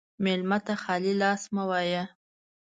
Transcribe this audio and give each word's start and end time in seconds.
مېلمه 0.23 0.57
ته 0.65 0.73
خالي 0.83 1.13
لاس 1.21 1.41
مه 1.55 1.63
وایه. 1.69 2.03